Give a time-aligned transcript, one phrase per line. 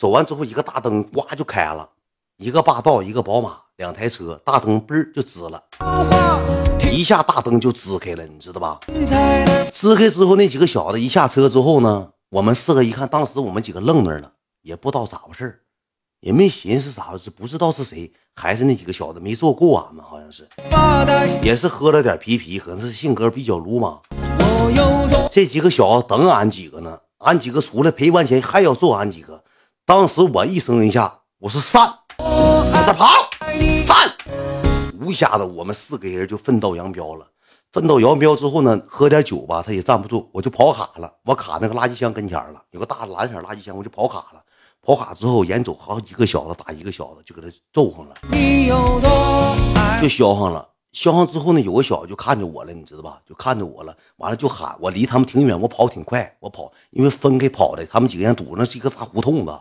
[0.00, 1.86] 走完之后，一个大灯呱就开了，
[2.38, 5.62] 一个霸道，一个宝马，两台车，大灯嘣就支了，
[6.90, 8.80] 一下大灯就支开了，你知道吧？
[9.70, 14.32] 支开之后，那几个小子一下车之后呢，我们四个一看，当时我们几个愣那儿了，
[14.62, 15.60] 也不知道咋回事
[16.20, 20.48] 也没寻思啥回事，不知道是谁，还是那几个小子没做过俺们，好像是，
[21.42, 24.00] 也是喝了点啤啤，可能是性格比较鲁莽。
[25.30, 29.44] 这几个小子等俺几个呢，俺几个出来赔完钱还要揍俺几个。
[29.90, 33.08] 当时我一声令下，我说散，我在跑，
[33.84, 34.08] 散。
[35.04, 37.26] 一下子我们四个人就分道扬镳了。
[37.72, 41.12] 分道扬镳之后呢，喝点酒吧，他也站不住，我就跑卡了。
[41.24, 44.40] 我卡那个垃圾箱跟前了，有个大蓝色垃圾箱，我就跑卡了。
[44.80, 48.14] 跑卡之后，眼瞅好几个小子打一个小子，就给他揍上了，
[50.00, 50.68] 就削上了。
[50.92, 53.20] 削上之后呢，有个小子就看着我了，你知道吧？
[53.24, 59.52] 就看着我了，完了就喊我，离他们挺远，我跑挺快，我跑，因为分开跑的，他们几个人堵那是一个大胡同子，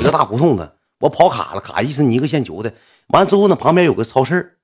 [0.00, 2.72] 一个大胡同子，我跑卡了，卡一是泥个线球的。
[3.08, 4.58] 完了之后呢，旁边有个超市，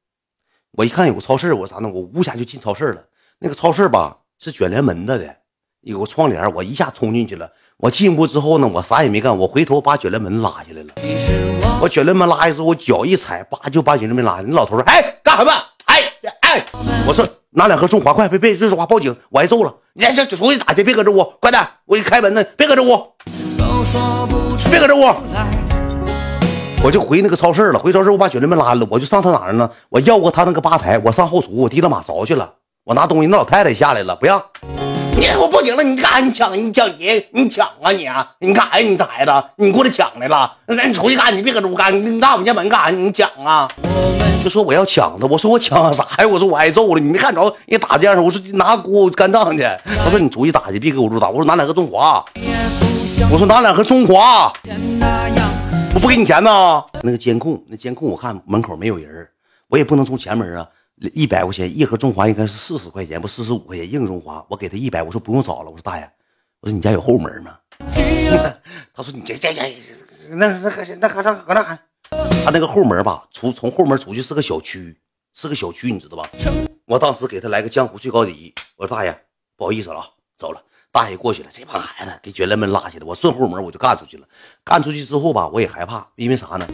[0.72, 1.90] 我一看有个超市，我啥呢？
[1.92, 3.04] 我呜下就进超市了。
[3.40, 5.36] 那个超市吧是卷帘门子的，
[5.80, 7.50] 有个窗帘，我一下冲进去了。
[7.78, 10.94] 我进屋之后呢，我啥也没干，我回头把卷帘门拉下来了。
[11.82, 14.44] 我卷帘门拉下之后，我脚一踩，叭就把卷帘门拉下。
[14.46, 15.52] 那老头说：“哎，干什么？
[15.84, 16.02] 哎
[16.40, 16.64] 哎！”
[17.06, 19.72] 我说：“拿两盒中华，快别别这说话，报警，我挨揍了。
[19.92, 23.12] 你还想出去打去，别搁这屋，快点，我给你开门呢，别搁这屋，
[24.70, 25.14] 别搁这屋。”
[26.82, 29.70] 我就回那个超市了，回超市我把兄弟们拉了，我就上他哪儿呢？
[29.90, 34.42] 我要过他那个吧台，我上后厨，我提了马勺去了，我拿东西，那老太太下来了，不让。
[35.20, 35.82] 你我报警了！
[35.82, 36.22] 你干啥？
[36.24, 36.56] 你抢？
[36.56, 37.28] 你抢爷？
[37.32, 38.26] 你抢啊你啊？
[38.38, 38.88] 你干啥呀？
[38.88, 40.50] 你这孩子，你过来抢来了？
[40.64, 41.36] 那你出去干！
[41.36, 41.94] 你别搁这屋干！
[42.02, 42.90] 你拉我们家门干啥？
[42.90, 43.68] 你抢啊？
[44.42, 46.26] 就说我要抢他，我说我抢 啥呀？
[46.26, 48.24] 我说我挨揍了，你没看着人打这样？
[48.24, 49.62] 我说拿锅干仗去。
[49.84, 51.28] 他说你出去打去，别搁屋打。
[51.28, 52.24] 我说拿两盒中华。
[53.30, 54.50] 我说拿两盒中华。
[55.92, 56.82] 我不给你钱呢。
[57.02, 59.28] 那个监控，那监控我看门口没有人，
[59.68, 60.66] 我也不能从前门啊。
[61.14, 66.10] 一百块钱一盒中华应该是四十块钱不四十五块钱硬中华，我给他一百，我说不用找了，我说大爷，
[66.60, 67.56] 我说你家有后门吗？
[68.92, 69.74] 他说你这这这
[70.28, 71.78] 那那那那搁那搁那，
[72.44, 74.98] 他那个后门吧，出从后门出去是个小区，
[75.32, 76.28] 是个小区，你知道吧？
[76.86, 79.18] 我当时给他来个江湖最高礼仪，我说大爷
[79.56, 80.06] 不好意思了啊，
[80.36, 80.62] 走了。
[80.92, 84.26] 大爷过去了，这帮孩子给卷帘门拉起来，我顺后门我就干出去了。
[84.64, 86.66] 干出去之后吧，我也害怕，因为啥呢？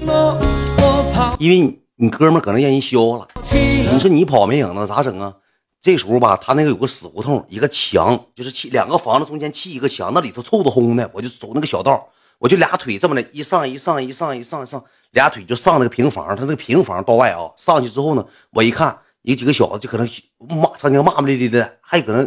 [1.38, 2.08] 因为你你。
[2.10, 5.34] 哥们可能让人削了，你说你跑没影子咋整啊？
[5.82, 12.08] 这时候吧，他那个有个死胡同，一个墙就是砌两个房子中间砌一个墙，那里头臭的烘的，我就走那个小道，
[12.38, 22.24] 我就俩腿这么的一上一上一上一上一上，俩腿就上那个平房，他那个平房道外啊，上去之后呢，我一看有几个小子就搁那骂，曾经骂骂咧咧的，还搁那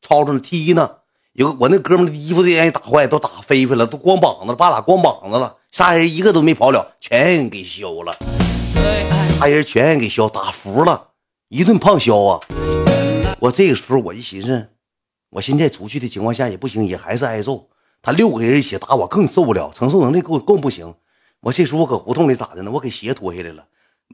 [0.00, 0.90] 吵吵呢踢呢。
[1.32, 8.16] 有我那哥们的衣服都让人打坏，都打飞飞了，都光膀子了，把俩光膀子了，仨人一个都没跑了，全给削了。
[9.22, 11.08] 仨人全给削打服了，
[11.48, 12.40] 一顿胖削啊！
[13.40, 14.68] 我这个时候我一寻思，
[15.30, 17.68] 我现在出去的情况下也不行，也还是挨揍。
[18.02, 20.94] 他六个人一起打我更受不了，承受能力够更不行。
[21.40, 22.70] 我这时候我搁胡同里咋的呢？
[22.70, 23.64] 我给鞋脱下来了，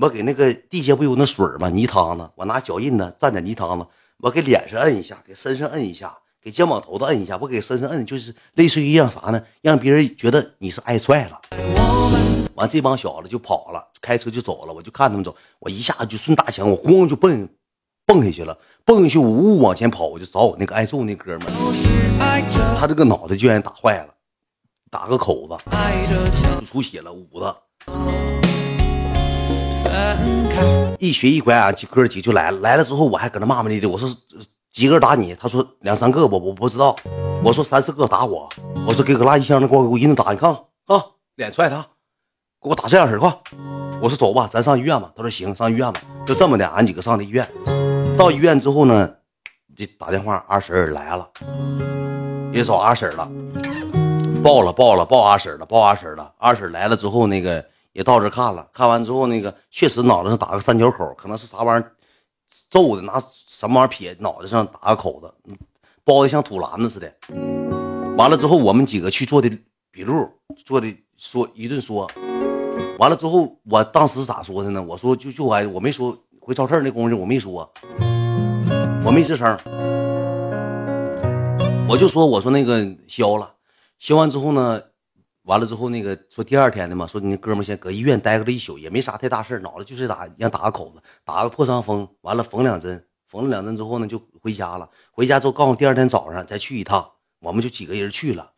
[0.01, 1.71] 我给那个地下不有那水吗？
[1.71, 3.87] 泥汤子，我拿脚印子蘸点泥汤子，
[4.19, 9.43] 我给脸上摁一下，给身上摁一下，给肩膀头子摁一下，我给身上摁，就是类似于让啥呢？
[9.63, 11.84] 让别人觉得你是挨踹了。
[12.57, 14.73] 完，这帮小子就跑了，开车就走了。
[14.73, 17.49] 我就看他们走，我一下就顺大墙，我咣就蹦
[18.07, 21.53] 蹦下去了，蹦下去我呜往前跑，我就找我那个挨揍那哥们，
[22.79, 24.15] 他这个脑袋居然打坏了，
[24.91, 25.57] 打个口子，
[26.65, 27.55] 出血了，捂子。
[30.99, 32.59] 一瘸一拐，俺几哥几就来了。
[32.61, 34.09] 来了之后，我还搁那骂骂咧咧，我说
[34.73, 35.35] 几个打你？
[35.35, 36.97] 他说两三个吧，我不知道。
[37.45, 38.49] 我说三四个打我。
[38.87, 41.05] 我说给个垃圾箱那给我一顿打，你看啊，
[41.37, 41.87] 脸踹他。
[42.65, 43.31] 给我打这样式儿，快！
[44.01, 45.13] 我说走吧，咱上医院吧。
[45.15, 46.01] 他说行，上医院吧。
[46.27, 47.47] 就这么的，俺几个上的医院。
[48.17, 49.07] 到医院之后呢，
[49.77, 51.29] 就打电话，二婶来了，
[52.55, 53.31] 也找二婶了，
[54.43, 56.33] 报了报了报二婶了，报二婶了。
[56.39, 57.63] 二婶来了之后，那个
[57.93, 61.93] 也到这看了，看完之后，那个确实脑袋上打个三角口，可能是啥玩意儿
[62.71, 65.31] 揍的，拿什么玩意儿撇脑袋上打个口子，
[66.03, 67.13] 包的像土篮子似的。
[68.17, 69.51] 完了之后，我们几个去做的
[69.91, 70.31] 笔录，
[70.65, 72.11] 做的说一顿说。
[72.99, 74.83] 完了之后，我当时咋说的呢？
[74.83, 77.69] 我说就就挨，我没说回超市那功夫，我没说，
[79.05, 79.59] 我没吱声，
[81.89, 83.55] 我就说我说那个消了，
[83.99, 84.81] 消完之后呢，
[85.43, 97.05] 完了之后那个说第二天的嘛，说你哥们先搁医院待个一宿，也没啥太大事脑袋就是打让打个口子，打个破伤风，完了缝两针，缝了两针之后呢就回家了，回家之后告诉第二天早上再去一趟，
[97.41, 98.53] 我们就几个人去了。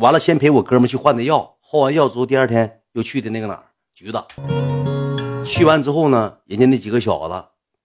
[0.00, 3.62] 完了，先陪我哥们去换的药，换完药之后，第二天又去的那个哪儿
[3.92, 4.24] 局子。
[5.44, 7.44] 去完之后呢，人家那几个小子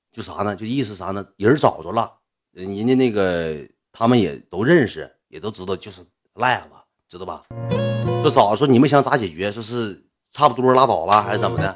[0.09, 0.55] 就啥呢？
[0.55, 1.25] 就意思啥呢？
[1.35, 2.09] 人找着了，
[2.53, 3.57] 人家那个
[3.91, 5.99] 他们也都认识，也都知道，就是
[6.35, 6.67] 赖子，
[7.09, 7.43] 知道吧？
[8.21, 9.51] 说找说你们想咋解决？
[9.51, 10.01] 说是
[10.31, 11.75] 差不多拉倒吧，还是怎么的？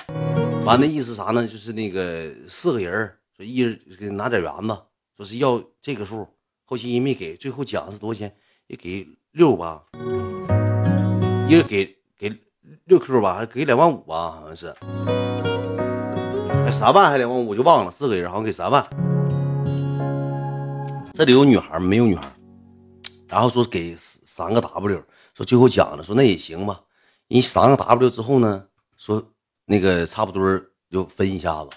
[0.64, 1.46] 完那意思啥呢？
[1.46, 4.78] 就是那个四个人说一人给拿点圆子，
[5.18, 6.26] 说是要这个数，
[6.64, 8.34] 后期也没给，最后讲是多少钱？
[8.68, 9.84] 也给六吧，
[11.50, 12.36] 一人给给
[12.86, 14.74] 六 Q 吧，还给两万五吧，好像是，
[16.66, 18.84] 哎三万还两万五，我就忘了，四个人好像给三万。
[21.14, 22.24] 这里有女孩没有女孩？
[23.28, 25.04] 然后说给三个 W，
[25.36, 26.82] 说最后讲了，说那也行吧。
[27.28, 28.66] 你三个 W 之后呢，
[28.98, 29.24] 说
[29.66, 30.60] 那个差不多
[30.90, 31.70] 就分一下子。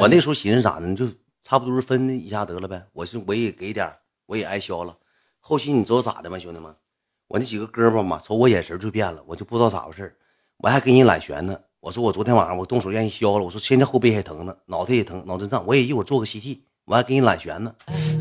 [0.00, 1.08] 我那时候寻思咋呢，就
[1.42, 2.86] 差不多分一下得了呗。
[2.92, 3.92] 我是我也给点，
[4.26, 4.96] 我也挨削了。
[5.40, 6.72] 后期你知道咋的吗，兄弟们？
[7.30, 10.18] 我那几个哥们嘛，瞅我眼神就变了，我就不知道咋回事
[10.56, 11.60] 我还给你揽悬呢。
[11.78, 15.64] 我说我昨天晚上我动手让人削了，我说现在后背还疼呢，脑袋也疼，脑震荡。
[15.64, 17.72] 我也一会儿做个 CT，我还给你揽悬呢。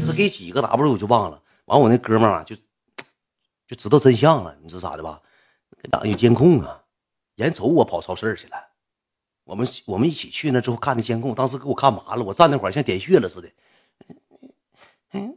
[0.05, 1.41] 这给几个 W 我就忘了。
[1.65, 2.55] 完我那哥们啊，就
[3.67, 4.55] 就知道真相了。
[4.61, 5.19] 你知道咋的吧？
[5.91, 6.83] 哪有监控啊？
[7.37, 8.57] 眼瞅我跑超市去了，
[9.43, 13.49] 我们我们一起去那之后看的监控，当时给我看麻了，我站那会儿像点穴了似的。
[15.13, 15.35] 嗯，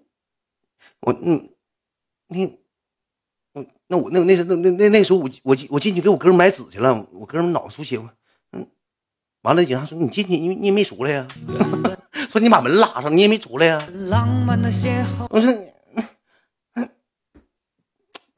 [1.01, 1.49] 我嗯。
[2.29, 2.62] 你，
[3.55, 7.99] 嗯，那我那那那那那那时候我我我进去给我哥们买纸去了，我哥们脑子出血，
[8.53, 8.67] 嗯，
[9.43, 11.27] 完了警察说你进去你你也没出来呀，
[12.31, 13.79] 说你把门拉上你也没出来呀，
[15.29, 15.53] 我说，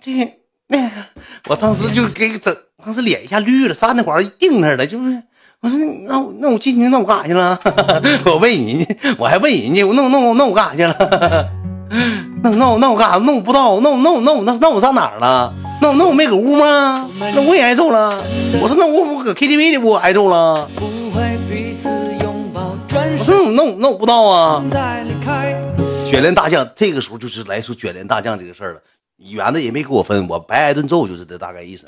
[0.02, 0.90] 这那
[1.46, 5.22] 我当时就给整，当时脸一下绿了，站那块定那了，就是
[5.60, 7.58] 我说那我那我进去那我干啥去了？
[8.26, 11.50] 我问人家，我还问人家，我那我那我那我干啥去了？
[12.44, 13.16] 那那我那我干啥？
[13.16, 13.80] 那我不知道。
[13.80, 15.50] 那我那我那我那那我上哪儿了？
[15.80, 17.08] 那那我没搁屋吗？
[17.18, 18.22] 那我也挨揍了。
[18.60, 20.68] 我说那我我搁 KTV 里我挨揍了。
[20.76, 20.84] 我
[23.16, 24.62] 说那我那我不知道啊。
[26.04, 28.80] 卷帘大将这个时候就是来说卷帘大将这个事儿了。
[29.16, 31.86] 圆子也没给我分，我白挨顿揍就是这大概意思。